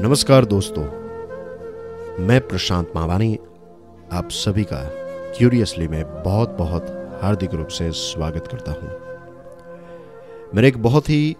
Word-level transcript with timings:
नमस्कार 0.00 0.44
दोस्तों, 0.44 0.82
मैं 2.26 2.40
प्रशांत 2.48 2.92
मावानी, 2.96 3.34
आप 4.12 4.28
सभी 4.32 4.62
का 4.64 4.78
क्यूरियसली 5.38 5.88
में 5.88 6.22
बहुत 6.22 6.50
बहुत 6.58 6.86
हार्दिक 7.22 7.54
रूप 7.54 7.68
से 7.68 7.90
स्वागत 7.92 8.48
करता 8.52 8.72
हूँ। 8.72 8.90
मेरे 10.54 10.68
एक 10.68 10.82
बहुत 10.82 11.08
ही 11.10 11.36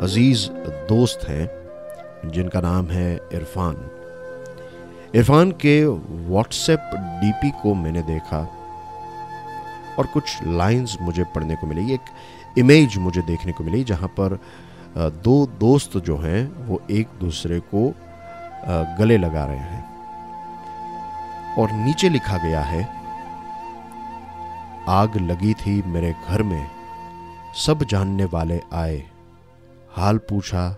अज़ीज़ 0.00 0.48
दोस्त 0.88 1.28
हैं, 1.28 2.30
जिनका 2.30 2.60
नाम 2.60 2.86
है 2.86 3.14
इरफान। 3.32 3.76
इरफान 5.14 5.50
के 5.60 5.84
व्हाट्सएप 5.84 6.90
डीपी 7.22 7.50
को 7.62 7.74
मैंने 7.74 8.02
देखा 8.02 8.40
और 9.98 10.06
कुछ 10.06 10.38
लाइंस 10.46 10.96
मुझे 11.00 11.24
पढ़ने 11.24 11.56
को 11.56 11.66
मिली, 11.66 11.94
एक 11.94 12.58
इमेज 12.58 12.98
मुझे 12.98 13.22
देखने 13.22 13.52
को 13.52 13.64
मिली, 13.64 13.84
जहाँ 13.84 14.08
पर 14.08 14.38
दो 14.96 15.46
दोस्त 15.60 15.96
जो 15.96 16.16
हैं, 16.16 16.66
वो 16.66 16.80
एक 16.90 17.08
दूसरे 17.20 17.60
को 17.74 17.92
गले 18.98 19.16
लगा 19.18 19.44
रहे 19.44 19.56
हैं। 19.56 19.88
और 21.58 21.72
नीचे 21.74 22.08
लिखा 22.08 22.38
गया 22.38 22.60
है, 22.60 22.82
आग 24.88 25.16
लगी 25.20 25.54
थी 25.54 25.82
मेरे 25.82 26.14
घर 26.28 26.42
में, 26.42 26.66
सब 27.56 27.84
जानने 27.84 28.24
वाले 28.24 28.60
आए, 28.72 29.02
हाल 29.92 30.18
पूछा 30.18 30.68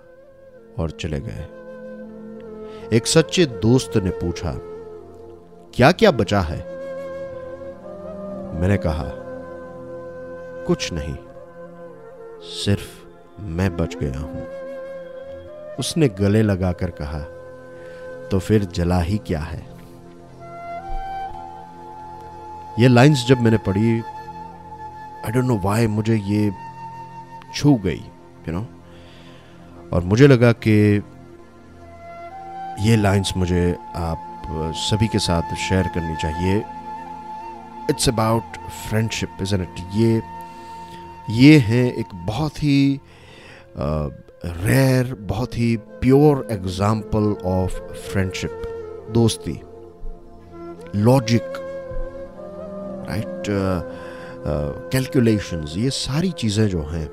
और 0.78 0.90
चले 0.90 1.20
गए। 1.20 1.48
एक 2.96 3.06
सच्चे 3.06 3.46
दोस्त 3.62 3.96
ने 3.96 4.10
पूछा 4.10 4.52
क्या 5.74 5.90
क्या 5.92 6.10
बचा 6.10 6.40
है? 6.40 6.58
मैंने 8.52 8.76
कहा, 8.76 9.04
कुछ 10.66 10.92
नहीं, 10.92 11.16
सिर्फ़ 12.54 13.00
मैं 13.40 13.76
बच 13.76 13.96
गया 13.96 14.18
हूँ। 14.20 14.46
उसने 15.78 16.08
गले 16.18 16.42
लगाकर 16.42 16.90
कहा 17.00 17.18
तो 18.28 18.38
फिर 18.38 18.64
जला 18.64 19.00
ही 19.00 19.18
क्या 19.26 19.40
है? 19.40 19.60
ये 22.78 22.88
लाइंस 22.88 23.24
जब 23.28 23.40
मैंने 23.40 23.56
पढ़ी 23.58 24.00
आई 24.00 25.32
डोंट 25.32 25.44
नो 25.44 25.58
वाई 25.58 25.86
मुझे 25.86 26.16
ये 26.16 26.50
छू 27.54 27.74
गई 27.76 28.02
यू 28.48 28.52
नो 28.52 28.66
और 29.92 30.04
मुझे 30.04 30.26
लगा 30.26 30.52
कि 30.66 31.02
ये 32.80 32.96
लाइंस 32.96 33.32
मुझे 33.36 33.76
आप 33.96 34.28
सभी 34.76 35.08
के 35.08 35.18
साथ 35.18 35.54
शेयर 35.54 35.88
करनी 35.88 36.16
चाहिए। 36.16 36.56
It's 37.90 38.08
about 38.08 38.56
friendship 38.88 39.36
is 39.42 39.54
an 39.54 39.62
it 39.62 39.80
ये 39.94 40.22
ये 41.30 41.58
है 41.58 41.84
एक 41.90 42.14
बहुत 42.26 42.62
ही 42.62 43.00
रेयर 43.78 45.14
बहुत 45.14 45.58
ही 45.58 45.76
प्योर 45.76 46.48
एग्ज़ाम्पल 46.50 47.36
ऑफ़ 47.44 47.80
फ्रेंडशिप 47.92 48.62
दोस्ती 49.10 49.60
लॉजिक 50.96 51.42
राइट 53.08 53.42
कैलकुलेशंस 54.92 55.74
ये 55.76 55.90
सारी 55.90 56.30
चीज़ें 56.30 56.68
जो 56.68 56.82
हैं 56.82 57.06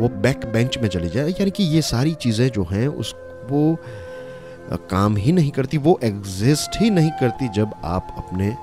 वो 0.00 0.08
बैक 0.08 0.46
बेंच 0.46 0.78
में 0.78 0.88
चली 0.88 1.08
जाए 1.08 1.30
यानी 1.30 1.50
कि 1.50 1.64
ये 1.64 1.82
सारी 1.82 2.14
चीज़ें 2.14 2.48
जो 2.48 2.64
हैं 2.64 2.88
उस 2.88 3.14
वो 3.50 3.78
uh, 4.72 4.78
काम 4.90 5.16
ही 5.16 5.32
नहीं 5.32 5.50
करती 5.50 5.78
वो 5.78 6.00
एग्जिस्ट 6.02 6.80
ही 6.80 6.90
नहीं 6.90 7.10
करती 7.10 7.48
जब 7.48 7.70
आप 7.84 8.14
अपने 8.18 8.56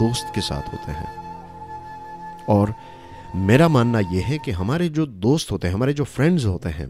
दोस्त 0.00 0.32
के 0.34 0.40
साथ 0.40 0.62
होते 0.62 0.92
हैं। 0.92 1.18
और 2.48 2.74
मेरा 3.38 3.68
मानना 3.68 4.00
यह 4.00 4.26
है 4.26 4.38
कि 4.38 4.50
हमारे 4.50 4.88
जो 4.88 5.06
दोस्त 5.06 5.52
होते 5.52 5.68
हैं, 5.68 5.74
हमारे 5.74 5.92
जो 5.92 6.04
फ्रेंड्स 6.04 6.44
होते 6.44 6.68
हैं 6.68 6.86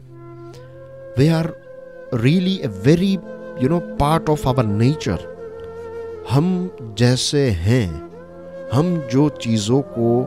वे 1.19 1.29
are 1.29 1.53
really 2.15 2.55
a 2.55 2.67
very 2.67 3.13
you 3.63 3.69
know 3.69 3.79
part 3.79 4.29
of 4.31 4.49
our 4.49 4.65
nature 4.65 5.27
हम 6.31 6.71
जैसे 6.99 7.51
हैं, 7.51 7.89
हम 8.73 8.97
जो 9.13 9.29
चीज़ों 9.29 9.81
को 9.83 10.23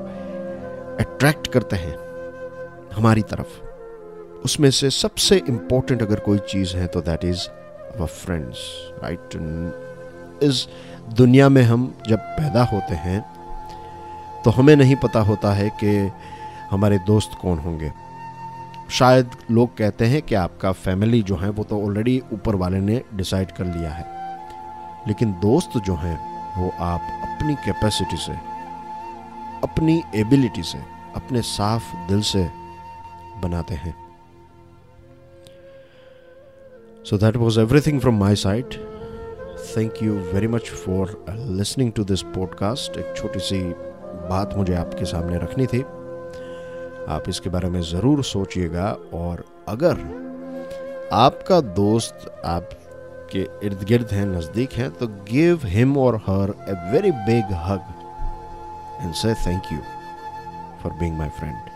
अट्रैक्ट 1.00 1.48
करते 1.48 1.76
हैं, 1.76 1.96
हमारी 2.94 3.22
तरफ़, 3.22 3.60
उसमें 4.46 4.72
से 4.72 4.90
सबसे 4.90 5.38
इंपॉर्टेंट 5.50 6.02
अगर 6.02 6.20
कोई 6.20 6.38
चीज़ 6.38 6.76
है 6.78 6.88
तो 6.88 7.02
that 7.02 7.26
is 7.26 7.48
our 7.96 8.08
friends 8.08 8.58
right 9.04 9.30
इस 10.44 10.68
दुनिया 11.14 11.50
में 11.50 11.62
हम 11.64 11.94
जब 12.08 12.18
पैदा 12.18 12.64
होते 12.64 12.96
हैं 12.96 13.20
तो 14.46 14.52
हमें 14.52 14.76
नहीं 14.76 14.96
पता 14.96 15.20
होता 15.20 15.54
है 15.54 15.70
कि 15.70 16.12
हमारे 16.72 17.00
दोस्त 17.00 17.32
कौन 17.42 17.60
होंगे। 17.60 17.92
शायद 18.90 19.32
लोग 19.52 19.78
कहते 19.78 20.06
हैं 20.06 20.22
कि 20.22 20.36
आपका 20.36 20.72
फैमिली 20.72 21.24
जो 21.24 21.36
है, 21.36 21.50
वो 21.50 21.64
तो 21.64 21.86
ऑलरेडी 21.86 22.24
ऊपर 22.34 22.56
वाले 22.56 22.80
ने 22.80 23.02
डिसाइड 23.14 23.52
कर 23.52 23.66
लिया 23.66 23.92
है। 23.92 24.22
लेकिन 25.08 25.32
दोस्त 25.32 25.78
जो 25.78 25.96
हैं, 25.96 26.32
वो 26.62 26.72
आप 26.80 27.02
अपनी 27.02 27.56
कैपेसिटी 27.56 28.18
से, 28.18 28.34
अपनी 29.64 30.04
एबिलिटी 30.16 30.64
से, 30.64 30.78
अपने 31.16 31.42
साफ़ 31.42 31.96
दिल 31.96 32.22
से 32.22 32.52
बनाते 33.42 33.74
हैं। 33.74 33.96
So 37.06 37.18
that 37.18 37.36
was 37.36 37.60
everything 37.60 38.02
from 38.02 38.20
my 38.20 38.36
side 38.36 38.66
thank 39.78 39.94
you 40.04 40.14
very 40.14 40.48
much 40.48 40.70
for 40.70 41.26
listening 41.30 41.92
to 41.92 42.04
this 42.04 42.22
podcast 42.22 42.98
एक 42.98 43.18
छोटी 43.18 43.40
सी 43.40 43.91
बात 44.32 44.58
मुझे 44.58 44.74
आपके 44.76 45.06
सामने 45.06 45.38
रखनी 45.38 45.66
थी। 45.68 45.82
आप 47.10 47.24
इसके 47.30 47.50
बारे 47.50 47.70
में 47.70 47.82
ज़रूर 47.82 48.24
सोचिएगा 48.24 48.86
और 49.14 49.44
अगर 49.70 49.98
आपका 51.14 51.60
दोस्त 51.78 52.30
आपके 52.46 53.42
इर्द 53.68 53.84
गिर्द 53.84 54.12
हैं, 54.12 54.26
नज़दीक 54.26 54.74
हैं 54.74 54.90
तो 54.92 55.08
गिव 55.32 55.66
हिम 55.66 55.98
और 55.98 56.16
her 56.28 56.54
a 56.70 56.74
very 56.92 57.12
big 57.28 57.54
hug 57.66 57.94
and 59.02 59.14
say 59.14 59.34
thank 59.48 59.74
you 59.74 59.80
for 60.84 60.94
being 60.94 61.18
my 61.18 61.30
friend 61.40 61.70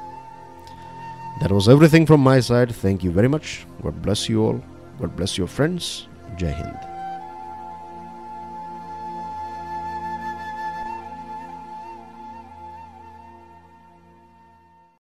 That 1.40 1.52
was 1.52 1.68
everything 1.72 2.06
from 2.06 2.22
my 2.24 2.42
side 2.42 2.72
thank 2.84 3.06
you 3.06 3.12
very 3.12 3.28
much 3.28 3.66
God 3.86 4.02
bless 4.06 4.30
you 4.32 4.48
all 4.48 4.62
God 5.02 5.16
bless 5.20 5.40
your 5.40 5.50
friends 5.56 5.96
जय 6.40 6.60
Hind. 6.60 6.95